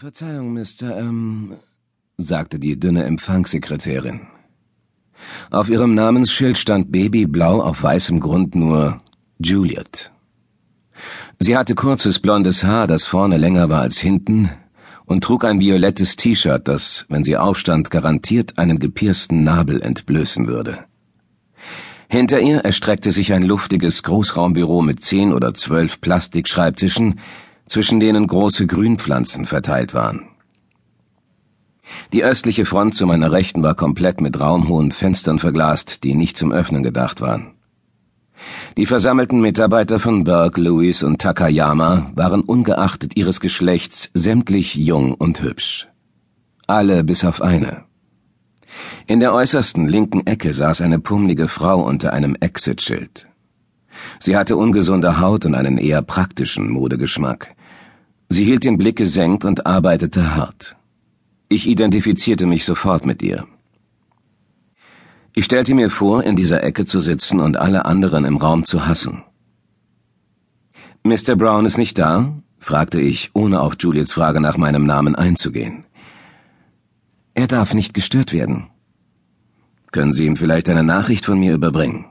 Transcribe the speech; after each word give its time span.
Verzeihung, 0.00 0.54
Mr. 0.54 0.96
Ähm, 0.96 1.56
sagte 2.16 2.58
die 2.58 2.80
dünne 2.80 3.04
Empfangssekretärin. 3.04 4.22
Auf 5.50 5.68
ihrem 5.68 5.92
Namensschild 5.92 6.56
stand 6.56 6.90
babyblau 6.90 7.60
auf 7.60 7.82
weißem 7.82 8.18
Grund 8.18 8.54
nur 8.54 9.02
Juliet. 9.38 10.10
Sie 11.38 11.54
hatte 11.54 11.74
kurzes 11.74 12.18
blondes 12.18 12.64
Haar, 12.64 12.86
das 12.86 13.04
vorne 13.04 13.36
länger 13.36 13.68
war 13.68 13.82
als 13.82 13.98
hinten, 13.98 14.48
und 15.04 15.22
trug 15.22 15.44
ein 15.44 15.60
violettes 15.60 16.16
T-Shirt, 16.16 16.66
das, 16.66 17.04
wenn 17.10 17.22
sie 17.22 17.36
aufstand, 17.36 17.90
garantiert 17.90 18.56
einen 18.56 18.78
gepiersten 18.78 19.44
Nabel 19.44 19.82
entblößen 19.82 20.46
würde. 20.46 20.78
Hinter 22.08 22.40
ihr 22.40 22.60
erstreckte 22.60 23.10
sich 23.10 23.34
ein 23.34 23.42
luftiges 23.42 24.02
Großraumbüro 24.02 24.80
mit 24.80 25.02
zehn 25.02 25.30
oder 25.30 25.52
zwölf 25.52 26.00
Plastikschreibtischen, 26.00 27.20
zwischen 27.70 28.00
denen 28.00 28.26
große 28.26 28.66
Grünpflanzen 28.66 29.46
verteilt 29.46 29.94
waren. 29.94 30.26
Die 32.12 32.24
östliche 32.24 32.66
Front 32.66 32.96
zu 32.96 33.06
meiner 33.06 33.30
Rechten 33.30 33.62
war 33.62 33.74
komplett 33.74 34.20
mit 34.20 34.40
raumhohen 34.40 34.90
Fenstern 34.90 35.38
verglast, 35.38 36.02
die 36.02 36.14
nicht 36.14 36.36
zum 36.36 36.50
Öffnen 36.50 36.82
gedacht 36.82 37.20
waren. 37.20 37.52
Die 38.76 38.86
versammelten 38.86 39.40
Mitarbeiter 39.40 40.00
von 40.00 40.24
Burke, 40.24 40.60
Lewis 40.60 41.04
und 41.04 41.20
Takayama 41.20 42.10
waren 42.16 42.40
ungeachtet 42.40 43.16
ihres 43.16 43.38
Geschlechts 43.40 44.10
sämtlich 44.14 44.74
jung 44.74 45.14
und 45.14 45.40
hübsch. 45.40 45.88
Alle 46.66 47.04
bis 47.04 47.24
auf 47.24 47.40
eine. 47.40 47.84
In 49.06 49.20
der 49.20 49.32
äußersten 49.32 49.86
linken 49.86 50.26
Ecke 50.26 50.54
saß 50.54 50.80
eine 50.80 50.98
pummelige 50.98 51.48
Frau 51.48 51.82
unter 51.82 52.12
einem 52.12 52.34
Exit-Schild. 52.34 53.28
Sie 54.18 54.36
hatte 54.36 54.56
ungesunde 54.56 55.20
Haut 55.20 55.46
und 55.46 55.54
einen 55.54 55.78
eher 55.78 56.02
praktischen 56.02 56.70
Modegeschmack. 56.70 57.54
Sie 58.32 58.44
hielt 58.44 58.62
den 58.62 58.78
Blick 58.78 58.94
gesenkt 58.94 59.44
und 59.44 59.66
arbeitete 59.66 60.36
hart. 60.36 60.76
Ich 61.48 61.66
identifizierte 61.66 62.46
mich 62.46 62.64
sofort 62.64 63.04
mit 63.04 63.22
ihr. 63.22 63.44
Ich 65.34 65.44
stellte 65.46 65.74
mir 65.74 65.90
vor, 65.90 66.22
in 66.22 66.36
dieser 66.36 66.62
Ecke 66.62 66.84
zu 66.84 67.00
sitzen 67.00 67.40
und 67.40 67.56
alle 67.56 67.86
anderen 67.86 68.24
im 68.24 68.36
Raum 68.36 68.62
zu 68.62 68.86
hassen. 68.86 69.24
Mr. 71.02 71.34
Brown 71.34 71.64
ist 71.66 71.76
nicht 71.76 71.98
da? 71.98 72.32
fragte 72.58 73.00
ich, 73.00 73.30
ohne 73.32 73.60
auf 73.60 73.74
Juliets 73.80 74.12
Frage 74.12 74.40
nach 74.40 74.56
meinem 74.56 74.86
Namen 74.86 75.16
einzugehen. 75.16 75.84
Er 77.34 77.48
darf 77.48 77.74
nicht 77.74 77.94
gestört 77.94 78.32
werden. 78.32 78.68
Können 79.90 80.12
Sie 80.12 80.26
ihm 80.26 80.36
vielleicht 80.36 80.68
eine 80.68 80.84
Nachricht 80.84 81.24
von 81.24 81.40
mir 81.40 81.54
überbringen? 81.54 82.04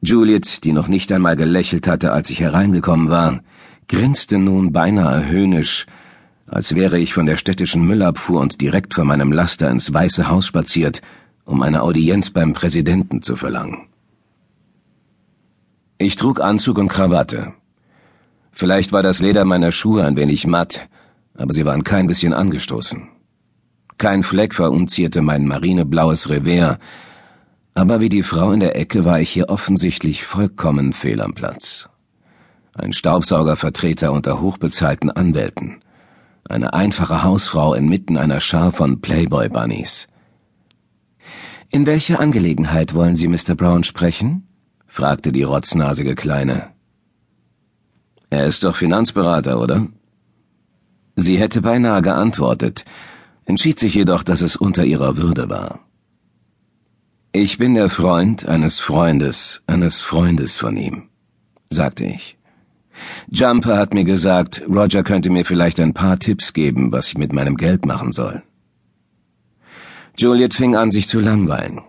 Juliet, 0.00 0.64
die 0.64 0.72
noch 0.72 0.88
nicht 0.88 1.12
einmal 1.12 1.36
gelächelt 1.36 1.86
hatte, 1.86 2.12
als 2.12 2.30
ich 2.30 2.40
hereingekommen 2.40 3.10
war, 3.10 3.42
grinste 3.88 4.38
nun 4.38 4.72
beinahe 4.72 5.26
höhnisch, 5.26 5.86
als 6.46 6.74
wäre 6.74 6.98
ich 6.98 7.12
von 7.12 7.26
der 7.26 7.36
städtischen 7.36 7.82
Müllabfuhr 7.86 8.40
und 8.40 8.60
direkt 8.60 8.94
vor 8.94 9.04
meinem 9.04 9.32
Laster 9.32 9.70
ins 9.70 9.92
Weiße 9.92 10.28
Haus 10.28 10.46
spaziert, 10.46 11.02
um 11.44 11.62
eine 11.62 11.82
Audienz 11.82 12.30
beim 12.30 12.52
Präsidenten 12.52 13.22
zu 13.22 13.36
verlangen. 13.36 13.86
Ich 15.98 16.16
trug 16.16 16.40
Anzug 16.40 16.78
und 16.78 16.88
Krawatte. 16.88 17.54
Vielleicht 18.52 18.92
war 18.92 19.02
das 19.02 19.20
Leder 19.20 19.44
meiner 19.44 19.72
Schuhe 19.72 20.04
ein 20.04 20.16
wenig 20.16 20.46
matt, 20.46 20.88
aber 21.34 21.52
sie 21.52 21.64
waren 21.64 21.84
kein 21.84 22.06
bisschen 22.06 22.32
angestoßen. 22.32 23.08
Kein 23.96 24.22
Fleck 24.22 24.54
verunzierte 24.54 25.22
mein 25.22 25.46
marineblaues 25.46 26.30
Revers, 26.30 26.78
aber 27.74 28.00
wie 28.00 28.08
die 28.08 28.22
Frau 28.22 28.52
in 28.52 28.60
der 28.60 28.76
Ecke 28.76 29.04
war 29.04 29.20
ich 29.20 29.30
hier 29.30 29.48
offensichtlich 29.48 30.24
vollkommen 30.24 30.92
fehl 30.92 31.20
am 31.20 31.34
Platz 31.34 31.88
ein 32.74 32.92
Staubsaugervertreter 32.92 34.12
unter 34.12 34.40
hochbezahlten 34.40 35.10
Anwälten, 35.10 35.80
eine 36.48 36.72
einfache 36.72 37.22
Hausfrau 37.22 37.74
inmitten 37.74 38.16
einer 38.16 38.40
Schar 38.40 38.72
von 38.72 39.00
Playboy-Bunnies. 39.00 40.08
In 41.70 41.84
welcher 41.84 42.20
Angelegenheit 42.20 42.94
wollen 42.94 43.16
Sie 43.16 43.28
Mr. 43.28 43.54
Brown 43.54 43.84
sprechen? 43.84 44.48
fragte 44.86 45.32
die 45.32 45.42
rotznasige 45.42 46.14
Kleine. 46.14 46.70
Er 48.30 48.46
ist 48.46 48.64
doch 48.64 48.76
Finanzberater, 48.76 49.60
oder? 49.60 49.86
Sie 51.16 51.38
hätte 51.38 51.60
beinahe 51.60 52.00
geantwortet, 52.00 52.84
entschied 53.44 53.78
sich 53.78 53.94
jedoch, 53.94 54.22
dass 54.22 54.40
es 54.40 54.56
unter 54.56 54.84
ihrer 54.84 55.16
Würde 55.16 55.50
war. 55.50 55.80
Ich 57.32 57.58
bin 57.58 57.74
der 57.74 57.90
Freund 57.90 58.46
eines 58.46 58.80
Freundes, 58.80 59.62
eines 59.66 60.00
Freundes 60.00 60.56
von 60.56 60.76
ihm, 60.76 61.10
sagte 61.70 62.04
ich. 62.04 62.37
Jumper 63.30 63.76
hat 63.76 63.94
mir 63.94 64.04
gesagt, 64.04 64.62
Roger 64.68 65.02
könnte 65.02 65.30
mir 65.30 65.44
vielleicht 65.44 65.80
ein 65.80 65.94
paar 65.94 66.18
Tipps 66.18 66.52
geben, 66.52 66.92
was 66.92 67.08
ich 67.08 67.18
mit 67.18 67.32
meinem 67.32 67.56
Geld 67.56 67.86
machen 67.86 68.12
soll. 68.12 68.42
Juliet 70.16 70.54
fing 70.54 70.74
an, 70.74 70.90
sich 70.90 71.06
zu 71.08 71.20
langweilen. 71.20 71.80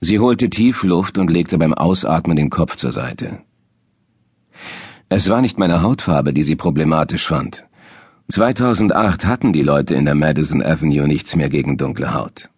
Sie 0.00 0.18
holte 0.18 0.50
tief 0.50 0.82
Luft 0.82 1.18
und 1.18 1.30
legte 1.30 1.58
beim 1.58 1.74
Ausatmen 1.74 2.36
den 2.36 2.50
Kopf 2.50 2.76
zur 2.76 2.92
Seite. 2.92 3.38
Es 5.08 5.28
war 5.28 5.40
nicht 5.42 5.58
meine 5.58 5.82
Hautfarbe, 5.82 6.32
die 6.32 6.42
sie 6.42 6.56
problematisch 6.56 7.26
fand. 7.26 7.64
2008 8.28 9.26
hatten 9.26 9.52
die 9.52 9.62
Leute 9.62 9.94
in 9.94 10.06
der 10.06 10.14
Madison 10.14 10.62
Avenue 10.62 11.06
nichts 11.06 11.36
mehr 11.36 11.50
gegen 11.50 11.76
dunkle 11.76 12.14
Haut. 12.14 12.48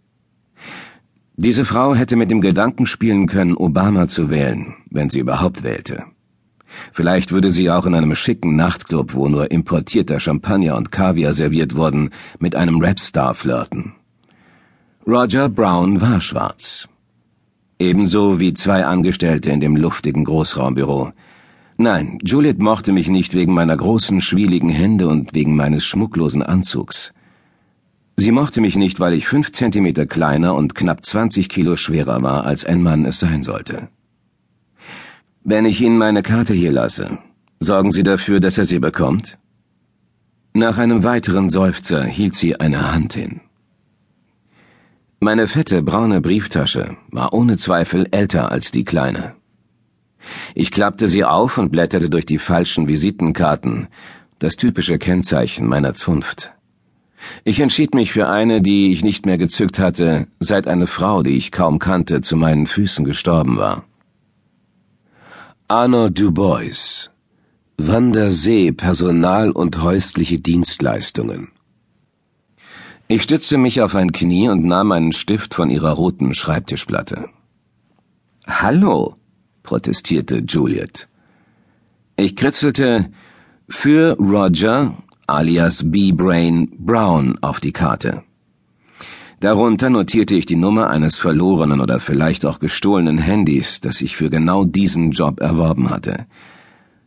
Diese 1.34 1.65
Frau 1.65 1.94
hätte 1.94 2.16
mit 2.16 2.31
dem 2.31 2.41
Gedanken 2.41 2.87
spielen 2.87 3.27
können, 3.27 3.56
Obama 3.56 4.09
zu 4.09 4.31
wählen, 4.31 4.75
wenn 4.91 5.10
sie 5.10 5.19
überhaupt 5.19 5.65
wählte. 5.65 6.04
Vielleicht 6.93 7.32
würde 7.32 7.50
sie 7.50 7.71
auch 7.71 7.87
in 7.87 7.94
einem 7.94 8.15
schicken 8.15 8.56
Nachtclub, 8.56 9.15
wo 9.15 9.28
nur 9.28 9.50
importierter 9.50 10.21
Champagner 10.21 10.77
und 10.77 10.91
Kaviar 10.91 11.32
serviert 11.32 11.75
wurden, 11.75 12.10
mit 12.38 12.54
einem 12.54 12.81
Rapstar 12.81 13.34
flirten. 13.34 13.93
Roger 15.06 15.49
Brown 15.49 16.00
war 16.00 16.21
schwarz. 16.21 16.88
Ebenso 17.78 18.41
wie 18.41 18.54
zwei 18.54 18.84
Angestellte 18.84 19.50
in 19.50 19.60
dem 19.60 19.77
luftigen 19.77 20.25
Großraumbüro. 20.25 21.12
Nein, 21.77 22.19
Juliet 22.25 22.59
mochte 22.59 22.91
mich 22.91 23.09
nicht 23.09 23.34
wegen 23.34 23.53
meiner 23.53 23.77
großen, 23.77 24.22
schwieligen 24.22 24.71
Hände 24.71 25.09
und 25.09 25.34
wegen 25.34 25.54
meines 25.54 25.84
schmucklosen 25.84 26.43
Anzugs. 26.43 27.12
Sie 28.16 28.33
mochte 28.33 28.62
mich 28.62 28.77
nicht, 28.77 28.98
weil 28.98 29.12
ich 29.12 29.28
fünf 29.28 29.53
Zentimeter 29.53 30.06
kleiner 30.06 30.54
und 30.54 30.75
knapp 30.75 31.04
zwanzig 31.04 31.50
Kilo 31.50 31.77
schwerer 31.77 32.22
war, 32.22 32.47
als 32.47 32.65
ein 32.65 32.83
Mann 32.83 33.04
es 33.04 33.21
sein 33.21 33.43
sollte. 33.43 33.88
Wenn 35.48 35.64
ich 35.64 35.80
Ihnen 35.80 35.96
meine 35.96 36.24
Karte 36.24 36.54
hier 36.54 36.72
lasse, 36.72 37.18
sorgen 37.60 37.92
Sie 37.92 38.02
dafür, 38.02 38.40
dass 38.40 38.58
er 38.58 38.64
sie 38.64 38.80
bekommt? 38.80 39.38
Nach 40.54 40.76
einem 40.76 41.04
weiteren 41.04 41.48
Seufzer 41.48 42.02
hielt 42.02 42.34
sie 42.34 42.58
eine 42.58 42.92
Hand 42.92 43.14
hin. 43.14 43.40
Meine 45.20 45.46
fette 45.46 45.84
braune 45.84 46.20
Brieftasche 46.20 46.96
war 47.12 47.32
ohne 47.32 47.58
Zweifel 47.58 48.08
älter 48.10 48.50
als 48.50 48.72
die 48.72 48.82
kleine. 48.82 49.36
Ich 50.56 50.72
klappte 50.72 51.06
sie 51.06 51.22
auf 51.22 51.58
und 51.58 51.70
blätterte 51.70 52.10
durch 52.10 52.26
die 52.26 52.38
falschen 52.38 52.88
Visitenkarten, 52.88 53.86
das 54.40 54.56
typische 54.56 54.98
Kennzeichen 54.98 55.68
meiner 55.68 55.94
Zunft. 55.94 56.54
Ich 57.44 57.60
entschied 57.60 57.94
mich 57.94 58.10
für 58.10 58.28
eine, 58.28 58.62
die 58.62 58.92
ich 58.92 59.04
nicht 59.04 59.26
mehr 59.26 59.38
gezückt 59.38 59.78
hatte, 59.78 60.26
seit 60.40 60.66
eine 60.66 60.88
Frau, 60.88 61.22
die 61.22 61.36
ich 61.36 61.52
kaum 61.52 61.78
kannte, 61.78 62.20
zu 62.20 62.36
meinen 62.36 62.66
Füßen 62.66 63.04
gestorben 63.04 63.58
war. 63.58 63.84
Arno 65.69 66.09
Dubois 66.10 67.10
Wandersee 67.77 68.71
Personal 68.71 69.50
und 69.50 69.82
häusliche 69.82 70.38
Dienstleistungen 70.38 71.49
Ich 73.09 73.25
stützte 73.25 73.59
mich 73.59 73.82
auf 73.82 73.97
ein 73.97 74.12
Knie 74.12 74.49
und 74.49 74.65
nahm 74.65 74.93
einen 74.93 75.10
Stift 75.10 75.54
von 75.54 75.69
ihrer 75.69 75.91
roten 75.91 76.34
Schreibtischplatte. 76.34 77.31
Hallo, 78.47 79.16
protestierte 79.65 80.44
Juliet. 80.47 81.09
Ich 82.15 82.37
kritzelte 82.37 83.10
für 83.69 84.16
Roger 84.21 84.97
alias 85.27 85.91
B-Brain 85.91 86.77
Brown 86.78 87.39
auf 87.41 87.59
die 87.59 87.72
Karte. 87.72 88.22
Darunter 89.41 89.91
notierte 89.91 90.34
ich 90.34 90.47
die 90.47 90.56
Nummer 90.56 90.88
eines 90.88 91.18
verlorenen 91.18 91.83
oder 91.83 92.00
vielleicht 92.00 92.47
auch 92.47 92.59
gestohlenen 92.59 93.18
Handys, 93.18 93.83
das 93.83 94.00
ich 94.00 94.16
für 94.16 94.30
genau 94.30 94.65
diesen 94.65 95.10
Job 95.10 95.41
erworben 95.41 95.91
hatte. 95.91 96.27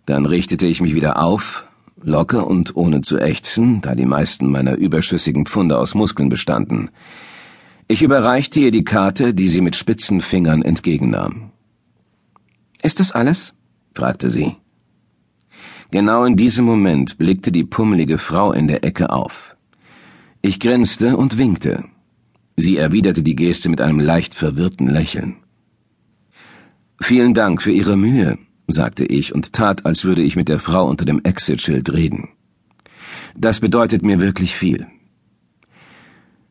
Dann 0.05 0.27
richtete 0.27 0.67
ich 0.67 0.79
mich 0.79 0.93
wieder 0.93 1.23
auf, 1.23 1.63
locker 2.01 2.45
und 2.45 2.75
ohne 2.75 3.01
zu 3.01 3.17
ächzen, 3.17 3.81
da 3.81 3.95
die 3.95 4.05
meisten 4.05 4.51
meiner 4.51 4.75
überschüssigen 4.75 5.47
Pfunde 5.47 5.79
aus 5.79 5.95
Muskeln 5.95 6.29
bestanden. 6.29 6.91
Ich 7.87 8.03
überreichte 8.03 8.59
ihr 8.59 8.71
die 8.71 8.83
Karte, 8.83 9.33
die 9.33 9.49
sie 9.49 9.61
mit 9.61 9.75
spitzen 9.75 10.21
Fingern 10.21 10.61
entgegennahm. 10.61 11.49
Ist 12.83 12.99
das 12.99 13.11
alles? 13.11 13.55
fragte 13.95 14.29
sie. 14.29 14.55
Genau 15.89 16.23
in 16.25 16.37
diesem 16.37 16.65
Moment 16.65 17.17
blickte 17.17 17.51
die 17.51 17.63
pummelige 17.63 18.19
Frau 18.19 18.51
in 18.51 18.67
der 18.67 18.83
Ecke 18.83 19.09
auf. 19.09 19.55
Ich 20.43 20.59
grinste 20.59 21.17
und 21.17 21.39
winkte. 21.39 21.83
Sie 22.61 22.75
erwiderte 22.75 23.23
die 23.23 23.37
Geste 23.37 23.69
mit 23.69 23.79
einem 23.79 24.01
leicht 24.01 24.35
verwirrten 24.35 24.89
Lächeln. 24.89 25.37
Vielen 26.99 27.33
Dank 27.33 27.61
für 27.61 27.71
Ihre 27.71 27.95
Mühe, 27.95 28.37
sagte 28.67 29.05
ich 29.05 29.33
und 29.33 29.53
tat, 29.53 29.85
als 29.85 30.03
würde 30.03 30.21
ich 30.21 30.35
mit 30.35 30.49
der 30.49 30.59
Frau 30.59 30.85
unter 30.85 31.05
dem 31.05 31.23
Exit-Schild 31.23 31.93
reden. 31.93 32.27
Das 33.33 33.61
bedeutet 33.61 34.03
mir 34.03 34.19
wirklich 34.19 34.57
viel. 34.57 34.87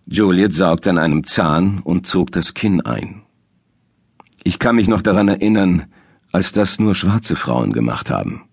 Juliet 0.07 0.55
saugte 0.55 0.89
an 0.89 0.97
einem 0.97 1.25
Zahn 1.25 1.81
und 1.81 2.07
zog 2.07 2.33
das 2.33 2.55
Kinn 2.55 2.81
ein. 2.81 3.21
Ich 4.43 4.59
kann 4.59 4.77
mich 4.77 4.89
noch 4.89 5.03
daran 5.03 5.29
erinnern, 5.29 5.93
als 6.33 6.53
das 6.53 6.81
nur 6.81 6.95
schwarze 6.95 7.37
Frauen 7.37 7.75
gemacht 7.75 8.09
haben. 8.09 8.45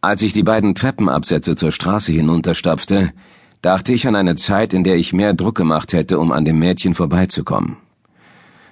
Als 0.00 0.22
ich 0.22 0.32
die 0.32 0.42
beiden 0.42 0.74
Treppenabsätze 0.74 1.54
zur 1.54 1.70
Straße 1.70 2.12
hinunterstapfte, 2.12 3.12
dachte 3.62 3.92
ich 3.92 4.06
an 4.06 4.16
eine 4.16 4.36
Zeit, 4.36 4.72
in 4.72 4.84
der 4.84 4.96
ich 4.96 5.12
mehr 5.12 5.34
Druck 5.34 5.56
gemacht 5.56 5.92
hätte, 5.92 6.18
um 6.18 6.32
an 6.32 6.44
dem 6.44 6.58
Mädchen 6.58 6.94
vorbeizukommen. 6.94 7.76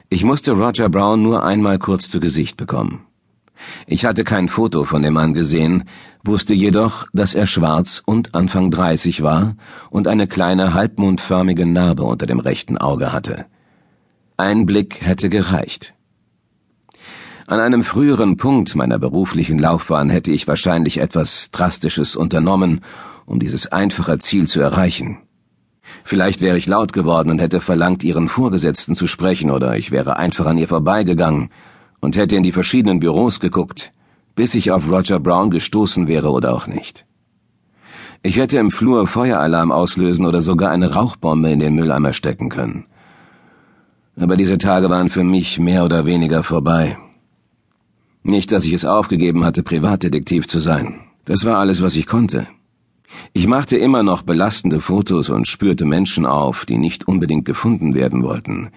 Ich 0.09 0.23
musste 0.23 0.53
Roger 0.53 0.89
Brown 0.89 1.23
nur 1.23 1.45
einmal 1.45 1.79
kurz 1.79 2.09
zu 2.09 2.21
Gesicht 2.21 2.57
bekommen. 2.57 3.01
Ich 3.87 4.05
hatte 4.05 4.23
kein 4.23 4.49
Foto 4.49 4.85
von 4.85 5.03
dem 5.03 5.15
Mann 5.15 5.35
gesehen, 5.35 5.85
wusste 6.23 6.55
jedoch, 6.55 7.07
dass 7.13 7.35
er 7.35 7.47
schwarz 7.47 8.03
und 8.05 8.35
Anfang 8.35 8.71
30 8.71 9.23
war 9.23 9.57
und 9.91 10.07
eine 10.07 10.27
kleine 10.27 10.75
halbmondförmige 10.75 11.67
Narbe 11.67 12.05
unter 12.05 12.27
dem 12.27 12.39
rechten 12.39 12.79
Auge 12.79 13.13
hatte. 13.13 13.47
Ein 14.37 14.67
Blick 14.67 15.01
hätte 15.01 15.29
gereicht. 15.29 15.96
An 17.49 17.61
einem 17.61 17.85
früheren 17.85 18.37
Punkt 18.37 18.75
meiner 18.75 18.99
beruflichen 18.99 19.61
Laufbahn 19.61 20.11
hätte 20.11 20.33
ich 20.33 20.49
wahrscheinlich 20.49 20.99
etwas 20.99 21.53
Drastisches 21.53 22.17
unternommen, 22.17 22.81
um 23.25 23.39
dieses 23.39 23.71
einfache 23.71 24.19
Ziel 24.19 24.49
zu 24.49 24.61
erreichen. 24.61 25.19
Vielleicht 26.03 26.41
wäre 26.41 26.59
ich 26.59 26.67
laut 26.67 26.93
geworden 26.93 27.31
und 27.31 27.41
hätte 27.41 27.61
verlangt, 27.61 28.03
ihren 28.03 28.27
Vorgesetzten 28.29 28.97
zu 28.97 29.07
sprechen, 29.07 29.53
oder 29.53 29.77
ich 29.77 29.93
wäre 29.93 30.17
einfach 30.17 30.47
an 30.47 30.59
ihr 30.59 30.67
vorbeigegangen 30.67 31.51
und 32.01 32.17
hätte 32.17 32.35
in 32.35 32.43
die 32.43 32.51
verschiedenen 32.51 32.99
Büros 32.99 33.39
geguckt, 33.39 33.93
bis 34.35 34.57
ich 34.57 34.73
auf 34.73 34.91
Roger 34.91 35.21
Brown 35.21 35.51
gestoßen 35.53 36.09
wäre 36.09 36.33
oder 36.33 36.53
auch 36.53 36.67
nicht. 36.67 37.07
Ich 38.25 38.39
hätte 38.39 38.59
im 38.59 38.73
Flur 38.73 39.07
Feueralarm 39.07 39.71
auslösen 39.71 40.27
oder 40.27 40.41
sogar 40.41 40.73
eine 40.73 40.95
Rauchbombe 40.95 41.51
in 41.51 41.61
den 41.61 41.77
Mülleimer 41.77 42.13
stecken 42.13 42.49
können. 42.49 42.87
Aber 44.17 44.37
diese 44.37 44.59
Tage 44.59 44.91
waren 44.91 45.11
für 45.11 45.23
mich 45.23 45.61
mehr 45.61 45.85
oder 45.85 46.07
weniger 46.07 46.43
vorbei. 46.43 46.99
Nicht, 48.29 48.51
dass 48.51 48.65
ich 48.65 48.73
es 48.73 48.85
aufgegeben 48.85 49.45
hatte, 49.45 49.63
Privatdetektiv 49.63 50.49
zu 50.49 50.59
sein. 50.59 50.99
Das 51.27 51.45
war 51.45 51.59
alles, 51.59 51.81
was 51.81 51.95
ich 51.95 52.09
konnte. 52.09 52.49
Ich 53.33 53.47
machte 53.47 53.77
immer 53.77 54.03
noch 54.03 54.23
belastende 54.23 54.81
Fotos 54.81 55.31
und 55.31 55.47
spürte 55.47 55.85
Menschen 55.85 56.27
auf, 56.27 56.67
die 56.67 56.77
nicht 56.77 57.07
unbedingt 57.07 57.45
gefunden 57.45 57.95
werden 57.95 58.25
wollten. 58.25 58.71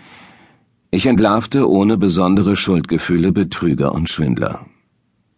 Ich 0.92 1.08
entlarvte 1.08 1.68
ohne 1.68 1.98
besondere 1.98 2.56
Schuldgefühle 2.56 3.32
Betrüger 3.32 3.96
und 3.96 4.08
Schwindler. 4.08 4.68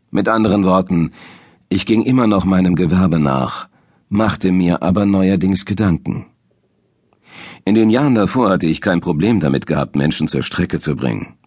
Mit 0.10 0.28
anderen 0.28 0.66
Worten, 0.66 1.12
ich 1.70 1.86
ging 1.86 2.02
immer 2.02 2.28
noch 2.28 2.44
meinem 2.44 2.76
Gewerbe 2.76 3.18
nach, 3.18 3.70
machte 4.10 4.52
mir 4.52 4.84
aber 4.84 5.06
neuerdings 5.06 5.64
Gedanken. 5.64 6.26
In 7.64 7.76
den 7.76 7.90
Jahren 7.90 8.16
davor 8.16 8.50
hatte 8.50 8.68
ich 8.68 8.82
kein 8.82 9.00
Problem 9.00 9.40
damit 9.40 9.68
gehabt, 9.68 9.96
Menschen 9.96 10.28
zur 10.28 10.44
Strecke 10.44 10.82
zu 10.82 10.98
bringen 10.98 11.38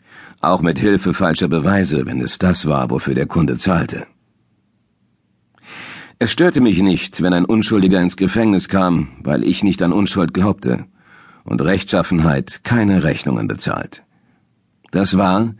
auch 0.48 0.62
mit 0.62 0.78
Hilfe 0.78 1.14
falscher 1.14 1.48
Beweise, 1.48 2.06
wenn 2.06 2.20
es 2.20 2.38
das 2.38 2.66
war, 2.66 2.90
wofür 2.90 3.14
der 3.14 3.26
Kunde 3.26 3.56
zahlte. 3.56 4.06
Es 6.18 6.30
störte 6.30 6.60
mich 6.60 6.80
nicht, 6.82 7.22
wenn 7.22 7.32
ein 7.32 7.44
Unschuldiger 7.44 8.00
ins 8.00 8.16
Gefängnis 8.16 8.68
kam, 8.68 9.08
weil 9.22 9.44
ich 9.44 9.64
nicht 9.64 9.82
an 9.82 9.92
Unschuld 9.92 10.32
glaubte 10.32 10.86
und 11.44 11.60
Rechtschaffenheit 11.60 12.62
keine 12.64 13.02
Rechnungen 13.02 13.48
bezahlt. 13.48 14.04
Das 14.90 15.18
war, 15.18 15.54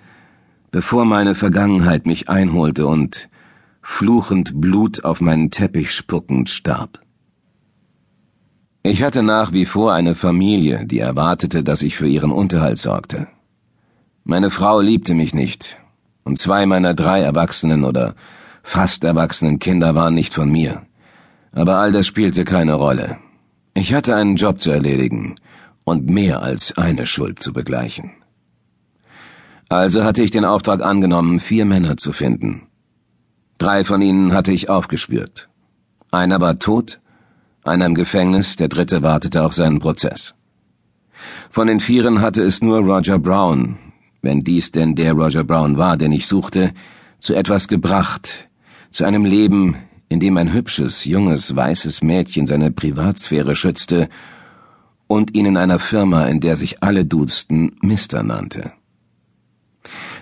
bevor 0.71 1.05
meine 1.05 1.35
Vergangenheit 1.35 2.07
mich 2.07 2.29
einholte 2.29 2.87
und 2.87 3.29
fluchend 3.83 4.61
Blut 4.61 5.05
auf 5.05 5.21
meinen 5.21 5.51
Teppich 5.51 5.91
spuckend 5.91 6.49
starb. 6.49 7.01
Ich 8.83 9.03
hatte 9.03 9.23
nach 9.23 9.53
wie 9.53 9.67
vor 9.67 9.93
eine 9.93 10.15
Familie, 10.15 10.87
die 10.87 10.99
erwartete, 10.99 11.65
dass 11.65 11.83
ich 11.83 11.97
für 11.97 12.07
ihren 12.07 12.31
Unterhalt 12.31 12.79
sorgte. 12.79 13.29
Meine 14.27 14.49
Frau 14.49 14.81
liebte 14.81 15.13
mich 15.13 15.35
nicht, 15.35 15.77
und 16.25 16.39
zwei 16.39 16.65
meiner 16.65 16.95
drei 16.95 17.21
erwachsenen 17.21 17.85
oder 17.85 18.15
fast 18.63 19.05
erwachsenen 19.05 19.59
Kinder 19.59 19.95
waren 19.95 20.15
nicht 20.15 20.33
von 20.33 20.51
mir. 20.51 20.81
Aber 21.53 21.77
all 21.77 21.93
das 21.93 22.07
spielte 22.07 22.47
keine 22.47 22.73
Rolle. 22.73 23.19
Ich 23.75 23.93
hatte 23.93 24.17
einen 24.17 24.37
Job 24.37 24.63
zu 24.63 24.71
erledigen 24.71 25.35
und 25.85 26.09
mehr 26.09 26.43
als 26.43 26.79
eine 26.79 27.05
Schuld 27.05 27.43
zu 27.43 27.53
begleichen. 27.53 28.13
Also 29.69 30.05
hatte 30.05 30.23
ich 30.23 30.31
den 30.31 30.47
Auftrag 30.47 30.81
angenommen, 30.83 31.39
vier 31.39 31.67
Männer 31.67 31.99
zu 31.99 32.13
finden. 32.13 32.63
Drei 33.59 33.85
von 33.85 34.01
ihnen 34.01 34.33
hatte 34.33 34.53
ich 34.53 34.71
aufgespürt. 34.71 35.51
Einer 36.11 36.41
war 36.41 36.59
tot, 36.59 36.99
einer 37.63 37.85
im 37.85 37.95
Gefängnis, 37.95 38.57
der 38.57 38.69
dritte 38.69 39.03
wartete 39.03 39.43
auf 39.43 39.53
seinen 39.53 39.81
Prozess. 39.81 40.35
Von 41.51 41.67
den 41.67 41.81
Vieren 41.81 42.23
hatte 42.23 42.43
es 42.43 42.63
nur 42.63 42.79
Roger 42.79 43.19
Brown, 43.19 43.77
wenn 44.25 44.41
dies 44.41 44.73
denn 44.73 44.95
der 44.95 45.13
Roger 45.13 45.45
Brown 45.45 45.79
war, 45.79 45.97
den 45.97 46.13
ich 46.13 46.27
suchte, 46.27 46.73
zu 47.21 47.35
etwas 47.35 47.69
gebracht, 47.69 48.49
zu 48.91 49.05
einem 49.05 49.25
Leben, 49.25 49.77
in 50.09 50.21
dem 50.21 50.37
ein 50.37 50.53
hübsches, 50.53 51.05
junges, 51.05 51.55
weißes 51.55 52.03
Mädchen 52.03 52.47
seine 52.47 52.71
Privatsphäre 52.71 53.55
schützte 53.55 54.09
und 55.07 55.35
ihn 55.35 55.47
in 55.47 55.57
einer 55.57 55.79
Firma, 55.79 56.27
in 56.27 56.41
der 56.41 56.57
sich 56.57 56.83
alle 56.83 57.05
duzten, 57.05 57.77
Mister 57.83 58.23
nannte. 58.23 58.73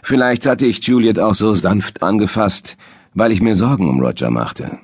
Vielleicht 0.02 0.46
hatte 0.46 0.66
ich 0.66 0.84
Juliet 0.84 1.18
auch 1.18 1.34
so 1.34 1.54
sanft 1.54 2.02
angefasst, 2.02 2.76
weil 3.14 3.30
ich 3.30 3.40
mir 3.40 3.54
Sorgen 3.54 3.88
um 3.88 4.00
Roger 4.00 4.30
machte. 4.30 4.78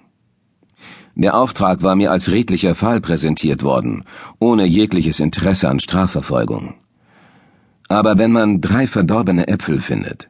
Der 1.17 1.35
Auftrag 1.35 1.83
war 1.83 1.97
mir 1.97 2.13
als 2.13 2.31
redlicher 2.31 2.77
Fall 2.77 3.01
präsentiert 3.01 3.65
worden, 3.65 4.05
ohne 4.39 4.65
jegliches 4.67 5.19
Interesse 5.19 5.69
an 5.69 5.81
Strafverfolgung. 5.81 6.75
Aber 7.89 8.19
wenn 8.19 8.33
man 8.33 8.61
drei 8.61 8.87
verdorbene 8.87 9.49
Äpfel 9.49 9.81
findet, 9.81 10.29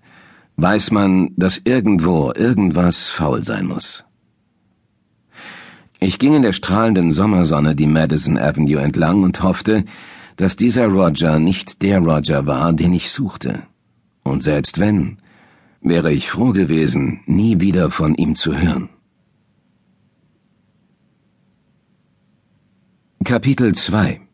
weiß 0.57 0.93
man, 0.93 1.31
dass 1.37 1.61
irgendwo 1.65 2.33
irgendwas 2.33 3.09
faul 3.09 3.45
sein 3.45 3.67
muss. 3.67 4.05
Ich 6.01 6.21
ging 6.21 6.35
in 6.35 6.43
der 6.43 6.53
strahlenden 6.53 7.11
Sommersonne 7.11 7.75
die 7.75 7.89
Madison 7.89 8.39
Avenue 8.39 8.81
entlang 8.81 9.23
und 9.25 9.43
hoffte, 9.43 9.85
dass 10.37 10.55
dieser 10.55 10.87
Roger 10.87 11.41
nicht 11.41 11.83
der 11.83 11.99
Roger 11.99 12.47
war, 12.47 12.73
den 12.73 12.93
ich 12.93 13.11
suchte. 13.11 13.65
Und 14.23 14.41
selbst 14.41 14.79
wenn, 14.79 15.19
wäre 15.81 16.13
ich 16.13 16.31
froh 16.31 16.53
gewesen, 16.53 17.21
nie 17.27 17.59
wieder 17.59 17.91
von 17.91 18.15
ihm 18.15 18.37
zu 18.37 18.57
hören. 18.57 18.89
Kapitel 23.25 23.75
2 23.75 24.28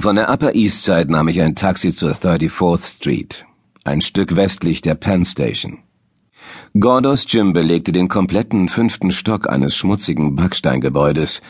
von 0.00 0.14
der 0.14 0.30
Upper 0.30 0.54
East 0.54 0.84
Side 0.84 1.10
nahm 1.10 1.28
ich 1.28 1.42
ein 1.42 1.56
Taxi 1.56 1.92
zur 1.92 2.12
34th 2.12 2.96
Street, 2.96 3.46
ein 3.84 4.00
Stück 4.00 4.36
westlich 4.36 4.80
der 4.80 4.94
Penn 4.94 5.24
Station. 5.24 5.78
Gordos 6.78 7.26
Gym 7.26 7.52
belegte 7.52 7.90
den 7.90 8.08
kompletten 8.08 8.68
fünften 8.68 9.10
Stock 9.10 9.48
eines 9.48 9.74
schmutzigen 9.74 10.36
Backsteingebäudes, 10.36 11.42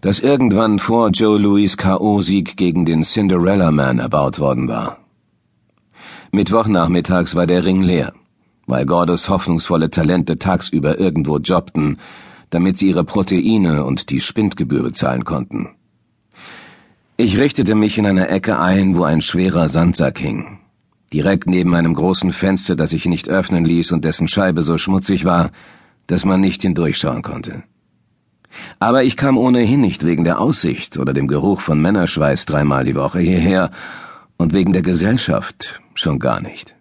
das 0.00 0.20
irgendwann 0.20 0.78
vor 0.78 1.10
Joe 1.10 1.38
Louis 1.38 1.76
K.O.-Sieg 1.76 2.56
gegen 2.56 2.86
den 2.86 3.02
Cinderella 3.02 3.70
Man 3.70 3.98
erbaut 3.98 4.38
worden 4.40 4.68
war. 4.68 4.98
Mittwochnachmittags 6.32 7.34
war 7.34 7.46
der 7.46 7.64
Ring 7.64 7.82
leer, 7.82 8.14
weil 8.66 8.86
Gordos 8.86 9.28
hoffnungsvolle 9.28 9.90
Talente 9.90 10.38
tagsüber 10.38 10.98
irgendwo 10.98 11.36
jobbten, 11.36 11.98
damit 12.48 12.78
sie 12.78 12.88
ihre 12.88 13.04
Proteine 13.04 13.84
und 13.84 14.08
die 14.08 14.22
Spindgebühr 14.22 14.82
bezahlen 14.82 15.24
konnten. 15.24 15.68
Ich 17.16 17.38
richtete 17.38 17.74
mich 17.74 17.98
in 17.98 18.06
einer 18.06 18.30
Ecke 18.30 18.58
ein, 18.58 18.96
wo 18.96 19.04
ein 19.04 19.20
schwerer 19.20 19.68
Sandsack 19.68 20.18
hing. 20.18 20.58
Direkt 21.12 21.46
neben 21.46 21.74
einem 21.74 21.94
großen 21.94 22.32
Fenster, 22.32 22.74
das 22.74 22.94
ich 22.94 23.04
nicht 23.04 23.28
öffnen 23.28 23.66
ließ 23.66 23.92
und 23.92 24.04
dessen 24.04 24.28
Scheibe 24.28 24.62
so 24.62 24.78
schmutzig 24.78 25.26
war, 25.26 25.50
dass 26.06 26.24
man 26.24 26.40
nicht 26.40 26.62
hindurchschauen 26.62 27.22
konnte. 27.22 27.64
Aber 28.78 29.02
ich 29.04 29.16
kam 29.16 29.36
ohnehin 29.36 29.80
nicht 29.80 30.04
wegen 30.04 30.24
der 30.24 30.40
Aussicht 30.40 30.96
oder 30.96 31.12
dem 31.12 31.28
Geruch 31.28 31.60
von 31.60 31.80
Männerschweiß 31.80 32.46
dreimal 32.46 32.84
die 32.84 32.94
Woche 32.94 33.20
hierher 33.20 33.70
und 34.38 34.54
wegen 34.54 34.72
der 34.72 34.82
Gesellschaft 34.82 35.80
schon 35.94 36.18
gar 36.18 36.40
nicht. 36.40 36.74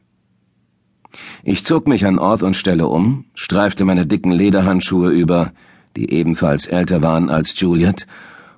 Ich 1.43 1.65
zog 1.65 1.87
mich 1.87 2.05
an 2.05 2.19
Ort 2.19 2.41
und 2.41 2.55
Stelle 2.55 2.87
um, 2.87 3.25
streifte 3.35 3.83
meine 3.83 4.05
dicken 4.05 4.31
Lederhandschuhe 4.31 5.11
über, 5.11 5.51
die 5.97 6.11
ebenfalls 6.11 6.67
älter 6.67 7.01
waren 7.01 7.29
als 7.29 7.59
Juliet, 7.59 8.07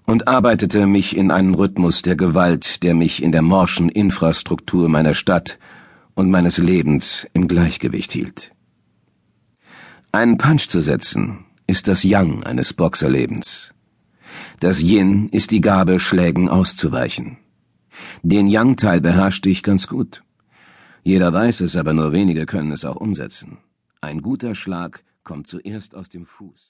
und 0.06 0.28
arbeitete 0.28 0.86
mich 0.88 1.16
in 1.16 1.32
einen 1.32 1.54
Rhythmus 1.54 2.02
der 2.02 2.16
Gewalt, 2.16 2.84
der 2.84 2.94
mich 2.94 3.24
in 3.24 3.32
der 3.32 3.42
morschen 3.42 3.90
Infrastruktur 3.90 4.90
meiner 4.90 5.14
Stadt 5.14 5.58
und 6.16 6.30
meines 6.30 6.58
Lebens 6.58 7.28
im 7.34 7.48
Gleichgewicht 7.48 8.12
hielt. 8.12 8.52
Einen 10.12 10.38
Punch 10.38 10.68
zu 10.68 10.82
setzen 10.82 11.46
ist 11.66 11.88
das 11.88 12.04
Yang 12.04 12.44
eines 12.44 12.74
Boxerlebens. 12.74 13.74
Das 14.60 14.82
Yin 14.82 15.30
ist 15.30 15.52
die 15.52 15.62
Gabe, 15.62 16.00
Schlägen 16.00 16.50
auszuweichen. 16.50 17.38
Den 18.22 18.48
Yang-Teil 18.48 19.02
beherrschte 19.02 19.50
ich 19.50 19.64
ganz 19.64 19.88
gut. 19.88 20.24
Jeder 21.04 21.34
weiß 21.34 21.62
es, 21.62 21.76
aber 21.76 21.94
nur 21.94 22.12
wenige 22.12 22.46
können 22.46 22.72
es 22.72 22.86
auch 22.86 22.96
umsetzen. 22.96 23.58
Ein 24.02 24.22
guter 24.22 24.54
Schlag 24.56 25.04
kommt 25.24 25.48
zuerst 25.48 25.96
aus 25.96 26.10
dem 26.10 26.26
Fuß. 26.26 26.62